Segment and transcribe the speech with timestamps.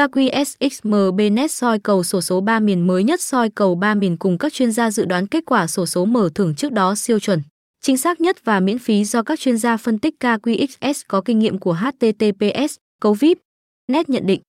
[0.00, 4.52] KQSXMB soi cầu sổ số 3 miền mới nhất soi cầu 3 miền cùng các
[4.52, 7.42] chuyên gia dự đoán kết quả sổ số mở thưởng trước đó siêu chuẩn,
[7.82, 11.38] chính xác nhất và miễn phí do các chuyên gia phân tích KQXS có kinh
[11.38, 13.38] nghiệm của HTTPS, cấu VIP.
[13.88, 14.40] Net nhận định